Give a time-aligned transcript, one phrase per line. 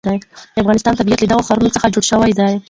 [0.05, 0.09] د
[0.61, 2.53] افغانستان طبیعت له دغو ښارونو جوړ شوی دی.